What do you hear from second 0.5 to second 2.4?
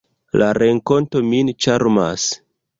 renkonto min ĉarmas.